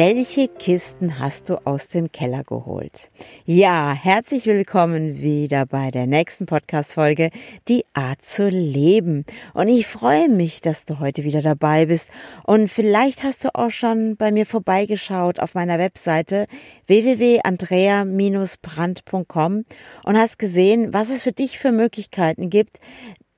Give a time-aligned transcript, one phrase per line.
[0.00, 3.10] Welche Kisten hast du aus dem Keller geholt?
[3.44, 7.32] Ja, herzlich willkommen wieder bei der nächsten Podcast-Folge,
[7.66, 9.24] die Art zu leben.
[9.54, 12.10] Und ich freue mich, dass du heute wieder dabei bist.
[12.44, 16.46] Und vielleicht hast du auch schon bei mir vorbeigeschaut auf meiner Webseite
[16.86, 19.64] www.andrea-brand.com
[20.04, 22.78] und hast gesehen, was es für dich für Möglichkeiten gibt,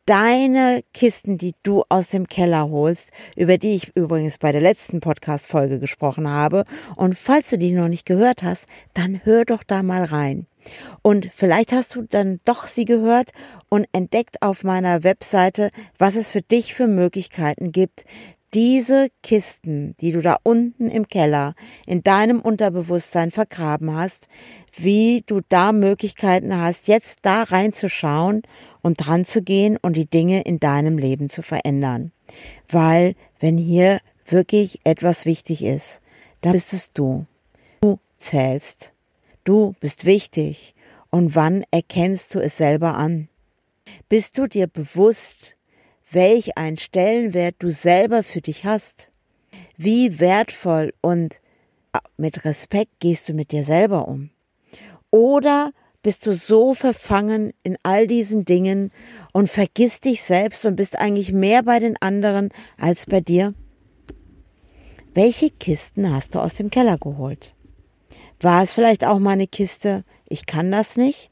[0.06, 5.00] deine Kisten, die du aus dem Keller holst, über die ich übrigens bei der letzten
[5.00, 6.64] Podcast-Folge gesprochen habe.
[6.96, 10.46] Und falls du die noch nicht gehört hast, dann hör doch da mal rein.
[11.02, 13.30] Und vielleicht hast du dann doch sie gehört
[13.68, 18.04] und entdeckt auf meiner Webseite, was es für dich für Möglichkeiten gibt,
[18.52, 21.54] diese Kisten, die du da unten im Keller
[21.86, 24.28] in deinem Unterbewusstsein vergraben hast,
[24.76, 28.42] wie du da Möglichkeiten hast, jetzt da reinzuschauen
[28.82, 32.12] und dran zu gehen und die Dinge in deinem Leben zu verändern.
[32.68, 36.00] Weil wenn hier wirklich etwas wichtig ist,
[36.40, 37.26] dann bist es du.
[37.80, 38.92] Du zählst.
[39.44, 40.74] Du bist wichtig.
[41.10, 43.28] Und wann erkennst du es selber an?
[44.08, 45.56] Bist du dir bewusst,
[46.12, 49.10] welch einen Stellenwert du selber für dich hast?
[49.76, 51.40] Wie wertvoll und
[52.16, 54.30] mit Respekt gehst du mit dir selber um?
[55.10, 55.72] Oder
[56.02, 58.90] bist du so verfangen in all diesen Dingen
[59.32, 63.54] und vergisst dich selbst und bist eigentlich mehr bei den anderen als bei dir?
[65.12, 67.54] Welche Kisten hast du aus dem Keller geholt?
[68.40, 71.30] War es vielleicht auch mal eine Kiste, ich kann das nicht?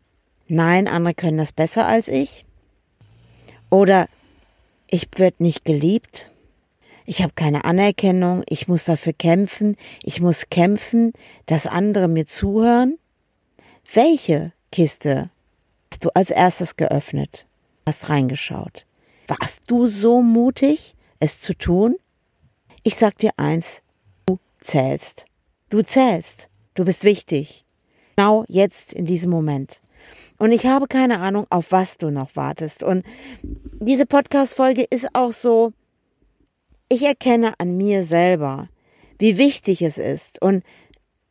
[0.48, 2.44] Nein, andere können das besser als ich?
[3.70, 4.08] Oder
[4.90, 6.32] ich werde nicht geliebt?
[7.06, 11.12] Ich habe keine Anerkennung, ich muss dafür kämpfen, ich muss kämpfen,
[11.46, 12.98] dass andere mir zuhören?
[13.92, 15.30] Welche Kiste
[15.90, 17.46] hast du als erstes geöffnet,
[17.86, 18.86] hast reingeschaut.
[19.26, 21.96] Warst du so mutig, es zu tun?
[22.82, 23.82] Ich sag dir eins,
[24.26, 25.24] du zählst.
[25.70, 26.48] Du zählst.
[26.74, 27.64] Du bist wichtig.
[28.16, 29.80] Genau jetzt in diesem Moment.
[30.38, 32.82] Und ich habe keine Ahnung, auf was du noch wartest.
[32.82, 33.04] Und
[33.42, 35.72] diese Podcast-Folge ist auch so,
[36.88, 38.68] ich erkenne an mir selber,
[39.18, 40.40] wie wichtig es ist.
[40.40, 40.62] Und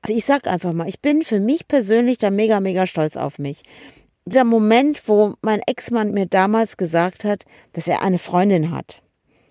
[0.02, 3.40] also ich sag einfach mal, ich bin für mich persönlich da mega, mega stolz auf
[3.40, 3.64] mich.
[4.26, 9.02] Dieser Moment, wo mein Ex-Mann mir damals gesagt hat, dass er eine Freundin hat.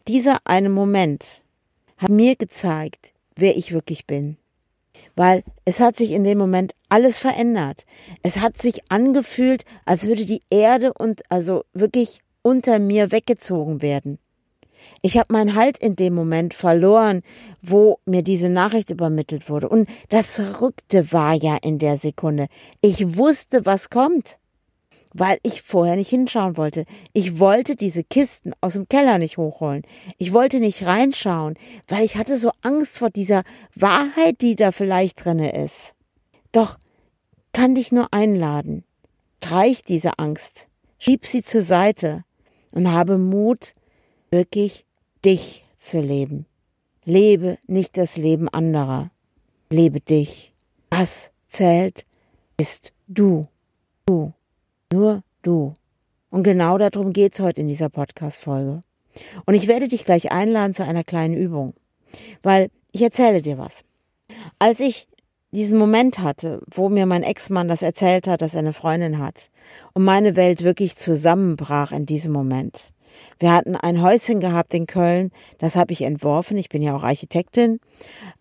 [0.06, 1.44] Dieser eine Moment
[1.96, 4.36] hat mir gezeigt, wer ich wirklich bin.
[5.14, 7.84] Weil es hat sich in dem Moment alles verändert.
[8.22, 14.18] Es hat sich angefühlt, als würde die Erde und also wirklich unter mir weggezogen werden.
[15.02, 17.22] Ich habe meinen Halt in dem Moment verloren,
[17.62, 19.68] wo mir diese Nachricht übermittelt wurde.
[19.68, 22.46] Und das Verrückte war ja in der Sekunde.
[22.80, 24.38] Ich wusste, was kommt,
[25.12, 26.84] weil ich vorher nicht hinschauen wollte.
[27.12, 29.82] Ich wollte diese Kisten aus dem Keller nicht hochholen.
[30.18, 31.54] Ich wollte nicht reinschauen,
[31.88, 33.42] weil ich hatte so Angst vor dieser
[33.74, 35.95] Wahrheit, die da vielleicht drinne ist.
[36.56, 36.78] Doch
[37.52, 38.82] kann dich nur einladen.
[39.44, 40.68] Streich diese Angst,
[40.98, 42.24] schieb sie zur Seite
[42.70, 43.74] und habe Mut,
[44.30, 44.86] wirklich
[45.22, 46.46] dich zu leben.
[47.04, 49.10] Lebe nicht das Leben anderer.
[49.68, 50.54] Lebe dich.
[50.90, 52.06] Was zählt,
[52.56, 53.46] ist du.
[54.06, 54.32] Du.
[54.90, 55.74] Nur du.
[56.30, 58.80] Und genau darum geht's heute in dieser Podcast-Folge.
[59.44, 61.74] Und ich werde dich gleich einladen zu einer kleinen Übung.
[62.42, 63.84] Weil ich erzähle dir was.
[64.58, 65.06] Als ich
[65.56, 69.50] diesen Moment hatte, wo mir mein Ex-Mann das erzählt hat, dass er eine Freundin hat
[69.94, 72.92] und meine Welt wirklich zusammenbrach in diesem Moment,
[73.38, 76.56] wir hatten ein Häuschen gehabt in Köln, das habe ich entworfen.
[76.56, 77.80] Ich bin ja auch Architektin.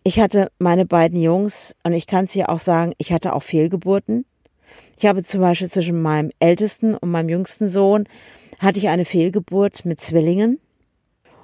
[0.04, 3.42] Ich hatte meine beiden Jungs und ich kann es dir auch sagen, ich hatte auch
[3.42, 4.24] Fehlgeburten.
[4.98, 8.08] Ich habe zum Beispiel zwischen meinem ältesten und meinem jüngsten Sohn
[8.58, 10.58] hatte ich eine Fehlgeburt mit Zwillingen.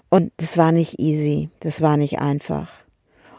[0.08, 2.70] Und das war nicht easy, das war nicht einfach.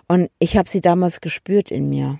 [0.08, 2.20] Und ich habe sie damals gespürt in mir.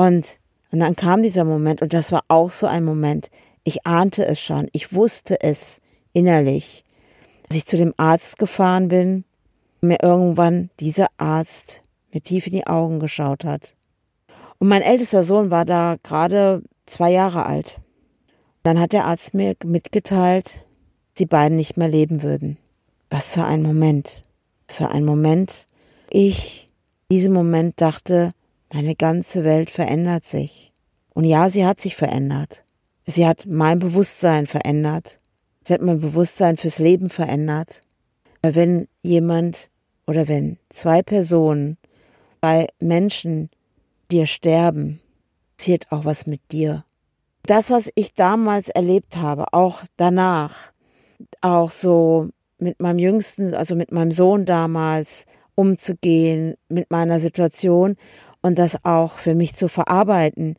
[0.00, 0.40] Und,
[0.72, 3.30] und dann kam dieser Moment und das war auch so ein Moment.
[3.64, 5.82] Ich ahnte es schon, ich wusste es
[6.14, 6.86] innerlich.
[7.46, 9.24] Als ich zu dem Arzt gefahren bin,
[9.82, 11.82] mir irgendwann dieser Arzt
[12.14, 13.76] mir tief in die Augen geschaut hat.
[14.58, 17.78] Und mein ältester Sohn war da gerade zwei Jahre alt.
[18.62, 20.64] Dann hat der Arzt mir mitgeteilt,
[21.18, 22.56] die beiden nicht mehr leben würden.
[23.10, 24.22] Was für ein Moment.
[24.66, 25.66] Was für ein Moment.
[26.08, 26.70] Ich,
[27.10, 28.32] diesem Moment dachte,
[28.72, 30.72] meine ganze Welt verändert sich.
[31.14, 32.64] Und ja, sie hat sich verändert.
[33.04, 35.18] Sie hat mein Bewusstsein verändert.
[35.62, 37.80] Sie hat mein Bewusstsein fürs Leben verändert.
[38.42, 39.70] Wenn jemand
[40.06, 41.76] oder wenn zwei Personen,
[42.40, 43.50] zwei Menschen
[44.10, 45.00] dir sterben,
[45.56, 46.84] passiert auch was mit dir.
[47.42, 50.72] Das, was ich damals erlebt habe, auch danach,
[51.42, 57.96] auch so mit meinem Jüngsten, also mit meinem Sohn damals umzugehen, mit meiner Situation
[58.42, 60.56] und das auch für mich zu verarbeiten.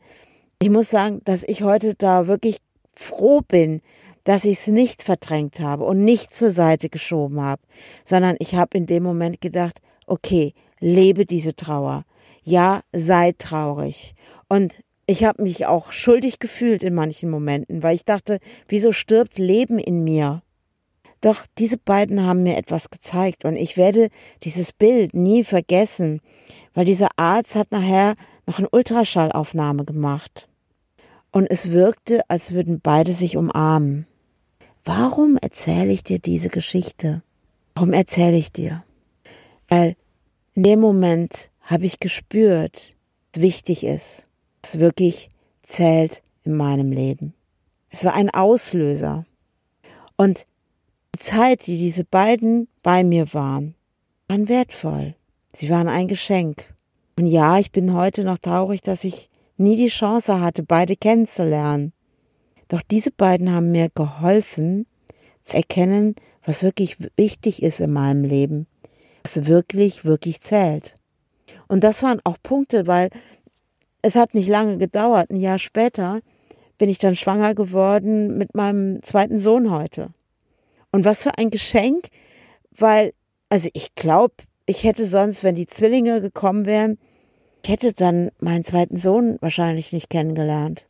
[0.60, 2.58] Ich muss sagen, dass ich heute da wirklich
[2.94, 3.80] froh bin,
[4.24, 7.62] dass ich es nicht verdrängt habe und nicht zur Seite geschoben habe,
[8.04, 12.04] sondern ich habe in dem Moment gedacht, okay, lebe diese Trauer.
[12.44, 14.14] Ja, sei traurig.
[14.48, 14.72] Und
[15.06, 18.38] ich habe mich auch schuldig gefühlt in manchen Momenten, weil ich dachte,
[18.68, 20.42] wieso stirbt Leben in mir?
[21.20, 24.10] Doch diese beiden haben mir etwas gezeigt und ich werde
[24.42, 26.20] dieses Bild nie vergessen,
[26.74, 28.14] weil dieser Arzt hat nachher
[28.46, 30.48] noch eine Ultraschallaufnahme gemacht.
[31.30, 34.06] Und es wirkte, als würden beide sich umarmen.
[34.84, 37.22] Warum erzähle ich dir diese Geschichte?
[37.74, 38.84] Warum erzähle ich dir?
[39.68, 39.96] Weil
[40.54, 42.94] in dem Moment habe ich gespürt,
[43.32, 44.28] was wichtig ist,
[44.62, 45.30] was wirklich
[45.62, 47.32] zählt in meinem Leben.
[47.88, 49.24] Es war ein Auslöser.
[50.16, 50.46] Und
[51.14, 53.74] die Zeit, die diese beiden bei mir waren,
[54.28, 55.14] waren wertvoll.
[55.54, 56.72] Sie waren ein Geschenk.
[57.18, 61.92] Und ja, ich bin heute noch traurig, dass ich nie die Chance hatte, beide kennenzulernen.
[62.68, 64.86] Doch diese beiden haben mir geholfen,
[65.42, 66.14] zu erkennen,
[66.44, 68.66] was wirklich wichtig ist in meinem Leben,
[69.24, 70.96] was wirklich, wirklich zählt.
[71.68, 73.10] Und das waren auch Punkte, weil
[74.00, 75.30] es hat nicht lange gedauert.
[75.30, 76.20] Ein Jahr später
[76.78, 80.10] bin ich dann schwanger geworden mit meinem zweiten Sohn heute.
[80.90, 82.08] Und was für ein Geschenk,
[82.70, 83.12] weil,
[83.48, 84.34] also ich glaube,
[84.66, 86.98] ich hätte sonst, wenn die Zwillinge gekommen wären,
[87.64, 90.86] ich hätte dann meinen zweiten Sohn wahrscheinlich nicht kennengelernt.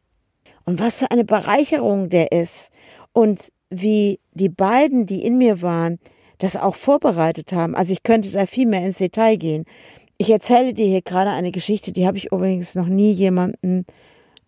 [0.64, 2.70] Und was für eine Bereicherung der ist.
[3.12, 5.98] Und wie die beiden, die in mir waren,
[6.38, 7.74] das auch vorbereitet haben.
[7.74, 9.64] Also ich könnte da viel mehr ins Detail gehen.
[10.18, 13.86] Ich erzähle dir hier gerade eine Geschichte, die habe ich übrigens noch nie jemanden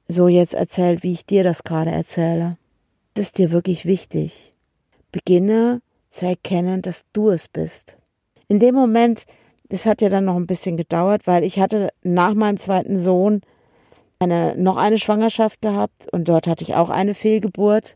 [0.07, 2.57] so jetzt erzählt, wie ich dir das gerade erzähle.
[3.15, 4.53] Das ist dir wirklich wichtig.
[5.13, 5.81] Beginne
[6.11, 7.97] zu erkennen, dass du es bist.
[8.49, 9.25] In dem Moment,
[9.69, 13.41] das hat ja dann noch ein bisschen gedauert, weil ich hatte nach meinem zweiten Sohn
[14.19, 17.95] eine, noch eine Schwangerschaft gehabt und dort hatte ich auch eine Fehlgeburt.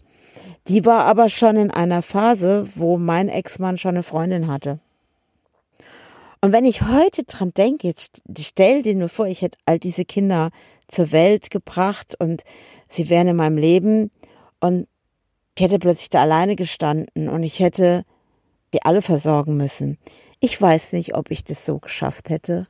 [0.69, 4.79] Die war aber schon in einer Phase, wo mein Ex-Mann schon eine Freundin hatte.
[6.41, 7.93] Und wenn ich heute dran denke,
[8.39, 10.50] stell dir nur vor, ich hätte all diese Kinder
[10.87, 12.45] zur Welt gebracht und
[12.89, 14.11] sie wären in meinem Leben
[14.61, 14.87] und
[15.56, 18.05] ich hätte plötzlich da alleine gestanden und ich hätte
[18.73, 19.99] die alle versorgen müssen.
[20.40, 22.64] Ich weiß nicht, ob ich das so geschafft hätte.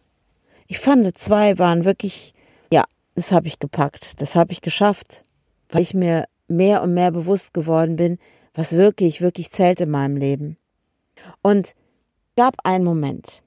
[0.66, 2.34] Ich fand, zwei waren wirklich,
[2.72, 2.84] ja,
[3.14, 5.22] das habe ich gepackt, das habe ich geschafft,
[5.70, 8.18] weil ich mir mehr und mehr bewusst geworden bin,
[8.54, 10.56] was wirklich, wirklich zählt in meinem Leben.
[11.42, 11.74] Und
[12.36, 13.42] gab einen Moment.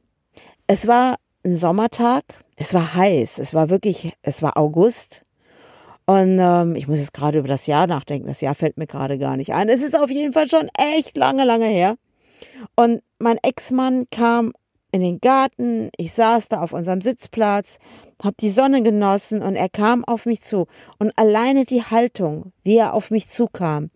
[0.68, 2.24] Es war ein Sommertag,
[2.56, 5.26] es war heiß, es war wirklich, es war August.
[6.06, 8.28] Und ähm, ich muss jetzt gerade über das Jahr nachdenken.
[8.28, 9.70] Das Jahr fällt mir gerade gar nicht ein.
[9.70, 11.98] Es ist auf jeden Fall schon echt lange, lange her.
[12.76, 14.54] Und mein Ex-Mann kam
[14.92, 17.78] in den Garten, ich saß da auf unserem Sitzplatz,
[18.22, 20.68] hab die Sonne genossen und er kam auf mich zu.
[21.00, 23.90] Und alleine die Haltung, wie er auf mich zukam,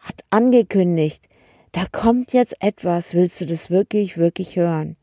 [0.00, 1.24] hat angekündigt,
[1.72, 4.96] da kommt jetzt etwas, willst du das wirklich, wirklich hören?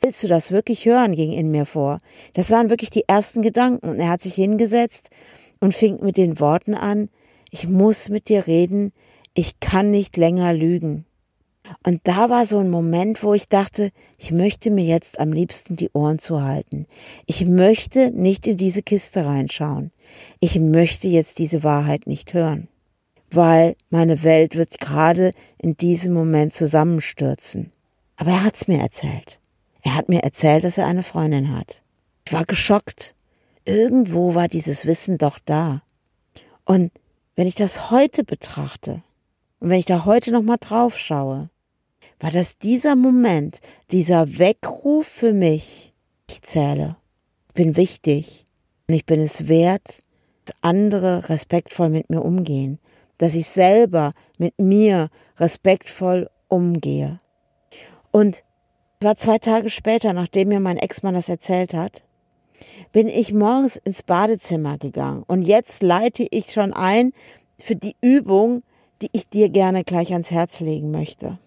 [0.00, 1.98] Willst du das wirklich hören, ging in mir vor.
[2.34, 3.88] Das waren wirklich die ersten Gedanken.
[3.88, 5.10] Und er hat sich hingesetzt
[5.60, 7.08] und fing mit den Worten an,
[7.50, 8.92] ich muss mit dir reden,
[9.34, 11.06] ich kann nicht länger lügen.
[11.86, 15.76] Und da war so ein Moment, wo ich dachte, ich möchte mir jetzt am liebsten
[15.76, 16.86] die Ohren zuhalten.
[17.26, 19.90] Ich möchte nicht in diese Kiste reinschauen.
[20.40, 22.68] Ich möchte jetzt diese Wahrheit nicht hören.
[23.30, 27.72] Weil meine Welt wird gerade in diesem Moment zusammenstürzen.
[28.16, 29.40] Aber er hat's mir erzählt.
[29.82, 31.82] Er hat mir erzählt, dass er eine Freundin hat.
[32.26, 33.14] Ich war geschockt.
[33.64, 35.82] Irgendwo war dieses Wissen doch da.
[36.64, 36.92] Und
[37.36, 39.02] wenn ich das heute betrachte
[39.60, 41.50] und wenn ich da heute noch mal drauf schaue,
[42.24, 43.60] war das dieser Moment,
[43.92, 45.92] dieser Weckruf für mich.
[46.26, 46.96] Ich zähle.
[47.48, 48.46] Ich bin wichtig.
[48.88, 50.02] Und ich bin es wert,
[50.46, 52.78] dass andere respektvoll mit mir umgehen.
[53.18, 57.18] Dass ich selber mit mir respektvoll umgehe.
[58.10, 58.42] Und
[59.02, 62.04] war zwei Tage später, nachdem mir mein Ex-Mann das erzählt hat,
[62.90, 65.24] bin ich morgens ins Badezimmer gegangen.
[65.26, 67.12] Und jetzt leite ich schon ein
[67.58, 68.62] für die Übung,
[69.02, 71.38] die ich dir gerne gleich ans Herz legen möchte.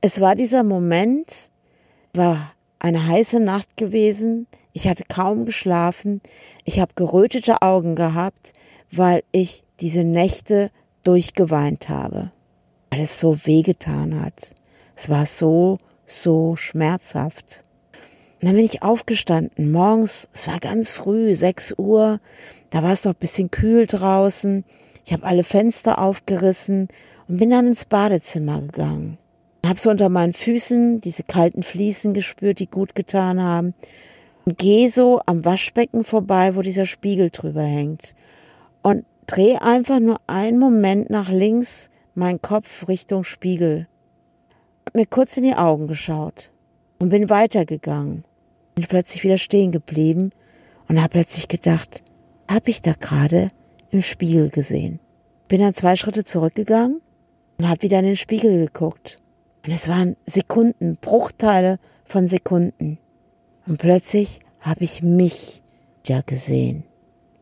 [0.00, 1.50] Es war dieser Moment,
[2.12, 4.46] war eine heiße Nacht gewesen.
[4.72, 6.20] Ich hatte kaum geschlafen.
[6.64, 8.52] Ich habe gerötete Augen gehabt,
[8.90, 10.70] weil ich diese Nächte
[11.02, 12.30] durchgeweint habe.
[12.90, 14.54] Weil es so wehgetan hat.
[14.94, 17.62] Es war so, so schmerzhaft.
[18.40, 22.20] Und dann bin ich aufgestanden, morgens, es war ganz früh, 6 Uhr,
[22.70, 24.64] da war es noch ein bisschen kühl draußen.
[25.06, 26.88] Ich habe alle Fenster aufgerissen
[27.28, 29.18] und bin dann ins Badezimmer gegangen.
[29.68, 33.74] Habe so unter meinen Füßen diese kalten Fliesen gespürt, die gut getan haben.
[34.44, 38.14] Und gehe so am Waschbecken vorbei, wo dieser Spiegel drüber hängt.
[38.82, 43.88] Und drehe einfach nur einen Moment nach links meinen Kopf Richtung Spiegel.
[44.86, 46.52] Hab mir kurz in die Augen geschaut
[46.98, 48.24] und bin weitergegangen.
[48.74, 50.30] Bin plötzlich wieder stehen geblieben
[50.88, 52.02] und habe plötzlich gedacht,
[52.50, 53.50] habe ich da gerade
[53.90, 55.00] im Spiegel gesehen.
[55.48, 57.00] Bin dann zwei Schritte zurückgegangen
[57.58, 59.18] und habe wieder in den Spiegel geguckt.
[59.66, 62.98] Und es waren Sekunden, Bruchteile von Sekunden.
[63.66, 65.60] Und plötzlich habe ich mich
[66.06, 66.84] ja gesehen.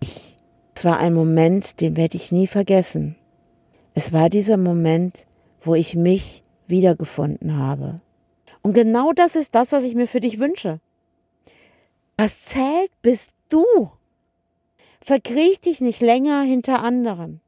[0.01, 0.37] Ich.
[0.75, 3.15] Es war ein Moment, den werde ich nie vergessen.
[3.95, 5.27] Es war dieser Moment,
[5.63, 7.97] wo ich mich wiedergefunden habe.
[8.63, 10.81] Und genau das ist das, was ich mir für dich wünsche.
[12.17, 13.65] Was zählt, bist du.
[15.01, 17.41] Verkriech dich nicht länger hinter anderen.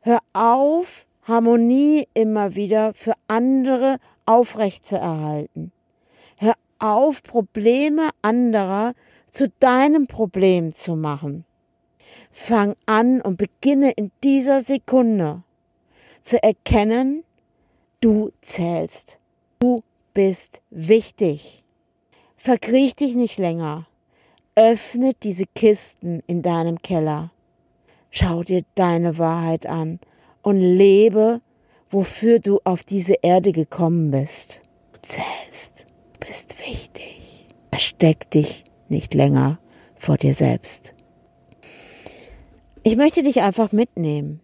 [0.00, 5.72] Hör auf, Harmonie immer wieder für andere aufrechtzuerhalten.
[6.36, 8.94] Hör auf, Probleme anderer
[9.30, 11.44] zu deinem Problem zu machen.
[12.30, 15.42] Fang an und beginne in dieser Sekunde
[16.22, 17.24] zu erkennen,
[18.00, 19.18] du zählst.
[19.60, 21.64] Du bist wichtig.
[22.36, 23.86] Verkriech dich nicht länger.
[24.56, 27.30] Öffne diese Kisten in deinem Keller.
[28.10, 30.00] Schau dir deine Wahrheit an
[30.44, 31.40] und lebe,
[31.90, 34.62] wofür du auf diese Erde gekommen bist.
[34.92, 37.48] Du zählst, du bist wichtig.
[37.70, 39.58] Versteck dich nicht länger
[39.96, 40.94] vor dir selbst.
[42.82, 44.40] Ich möchte dich einfach mitnehmen,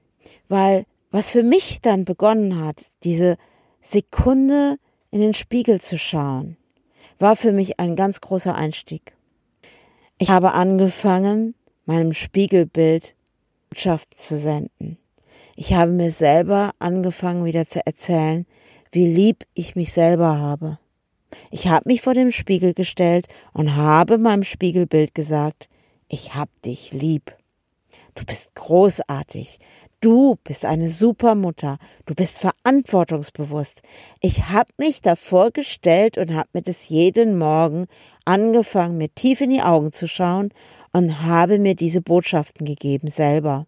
[0.48, 3.36] weil was für mich dann begonnen hat, diese
[3.80, 4.78] Sekunde
[5.10, 6.56] in den Spiegel zu schauen,
[7.18, 9.14] war für mich ein ganz großer Einstieg.
[10.18, 11.54] Ich habe angefangen,
[11.84, 13.14] meinem Spiegelbild
[13.70, 14.98] Botschaft zu senden.
[15.62, 18.46] Ich habe mir selber angefangen wieder zu erzählen,
[18.92, 20.78] wie lieb ich mich selber habe.
[21.50, 25.68] Ich habe mich vor dem Spiegel gestellt und habe meinem Spiegelbild gesagt,
[26.08, 27.36] ich hab dich lieb.
[28.14, 29.58] Du bist großartig.
[30.00, 31.76] Du bist eine super Mutter.
[32.06, 33.82] Du bist verantwortungsbewusst.
[34.22, 37.84] Ich habe mich davor gestellt und habe mir das jeden Morgen
[38.24, 40.54] angefangen, mir tief in die Augen zu schauen
[40.94, 43.66] und habe mir diese Botschaften gegeben selber.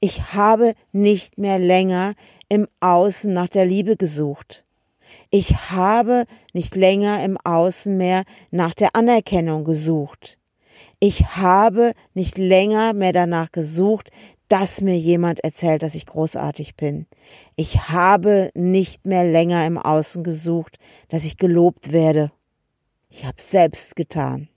[0.00, 2.14] Ich habe nicht mehr länger
[2.48, 4.64] im Außen nach der Liebe gesucht.
[5.30, 10.38] Ich habe nicht länger im Außen mehr nach der Anerkennung gesucht.
[11.00, 14.10] Ich habe nicht länger mehr danach gesucht,
[14.48, 17.06] dass mir jemand erzählt, dass ich großartig bin.
[17.56, 22.30] Ich habe nicht mehr länger im Außen gesucht, dass ich gelobt werde.
[23.08, 24.48] Ich habe selbst getan.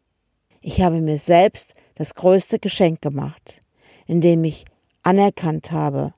[0.59, 3.61] Ich habe mir selbst das größte Geschenk gemacht,
[4.05, 4.65] indem ich
[5.05, 6.13] anerkannt habe,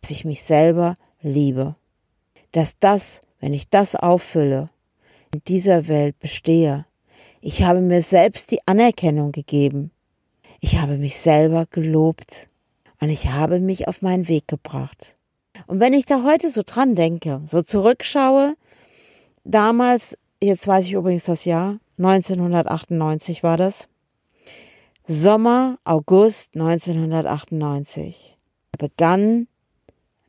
[0.00, 1.74] dass ich mich selber liebe.
[2.52, 4.68] Dass das, wenn ich das auffülle,
[5.34, 6.86] in dieser Welt bestehe.
[7.40, 9.90] Ich habe mir selbst die Anerkennung gegeben.
[10.60, 12.48] Ich habe mich selber gelobt
[13.00, 15.16] und ich habe mich auf meinen Weg gebracht.
[15.66, 18.54] Und wenn ich da heute so dran denke, so zurückschaue,
[19.44, 23.88] damals, jetzt weiß ich übrigens das Jahr, 1998 war das,
[25.08, 28.36] Sommer, August 1998
[28.76, 29.46] begann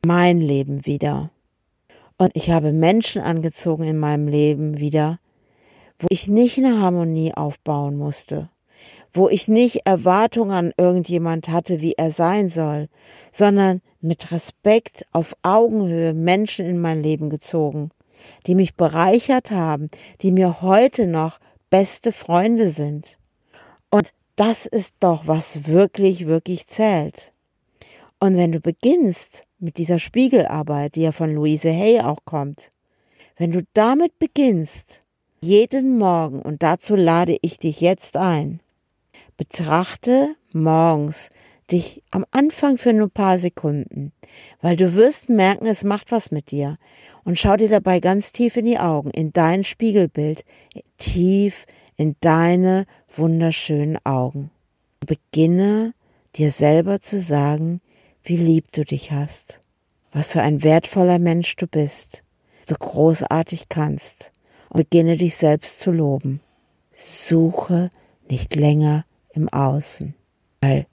[0.06, 1.30] mein Leben wieder.
[2.16, 5.18] Und ich habe Menschen angezogen in meinem Leben wieder,
[5.98, 8.50] wo ich nicht eine Harmonie aufbauen musste,
[9.12, 12.88] wo ich nicht Erwartungen an irgendjemand hatte, wie er sein soll,
[13.32, 17.90] sondern mit Respekt auf Augenhöhe Menschen in mein Leben gezogen,
[18.46, 19.90] die mich bereichert haben,
[20.22, 23.18] die mir heute noch beste Freunde sind.
[23.90, 27.32] Und das ist doch, was wirklich, wirklich zählt.
[28.20, 32.70] Und wenn du beginnst mit dieser Spiegelarbeit, die ja von Louise Hay auch kommt,
[33.36, 35.02] wenn du damit beginnst,
[35.40, 38.60] jeden Morgen, und dazu lade ich dich jetzt ein,
[39.36, 41.30] betrachte morgens
[41.70, 44.12] dich am Anfang für nur ein paar Sekunden,
[44.60, 46.76] weil du wirst merken, es macht was mit dir.
[47.24, 50.44] Und schau dir dabei ganz tief in die Augen, in dein Spiegelbild,
[50.96, 51.66] tief
[51.98, 54.50] in deine wunderschönen Augen.
[55.04, 55.92] Beginne
[56.36, 57.80] dir selber zu sagen,
[58.22, 59.60] wie lieb du dich hast,
[60.12, 62.22] was für ein wertvoller Mensch du bist,
[62.62, 64.32] so großartig kannst
[64.70, 66.40] und beginne dich selbst zu loben.
[66.92, 67.90] Suche
[68.28, 70.14] nicht länger im Außen,
[70.60, 70.86] weil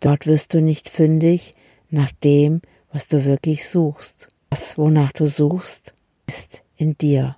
[0.00, 1.54] dort wirst du nicht fündig
[1.90, 2.62] nach dem,
[2.92, 4.28] was du wirklich suchst.
[4.50, 5.94] Das, wonach du suchst,
[6.26, 7.36] ist in dir.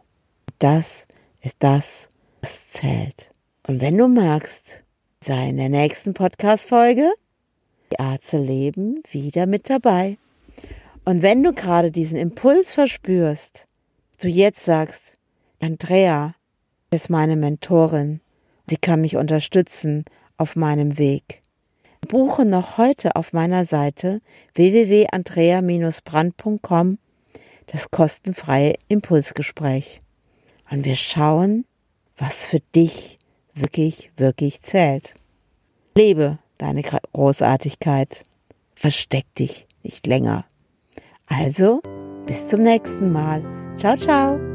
[0.58, 1.08] Das
[1.40, 2.09] ist das,
[2.40, 3.30] was zählt.
[3.66, 4.82] Und wenn du magst,
[5.22, 7.12] sei in der nächsten Podcast-Folge
[7.92, 10.16] die Art zu leben wieder mit dabei.
[11.04, 13.66] Und wenn du gerade diesen Impuls verspürst,
[14.20, 15.18] du jetzt sagst,
[15.60, 16.34] Andrea
[16.90, 18.20] ist meine Mentorin,
[18.68, 20.04] sie kann mich unterstützen
[20.36, 21.42] auf meinem Weg.
[22.08, 24.18] Buche noch heute auf meiner Seite
[24.54, 26.98] www.andrea-brand.com
[27.66, 30.00] das kostenfreie Impulsgespräch.
[30.70, 31.64] Und wir schauen,
[32.20, 33.18] was für dich
[33.54, 35.14] wirklich, wirklich zählt.
[35.96, 38.22] Lebe deine Großartigkeit.
[38.74, 40.44] Versteck dich nicht länger.
[41.26, 41.80] Also,
[42.26, 43.42] bis zum nächsten Mal.
[43.76, 44.49] Ciao, ciao.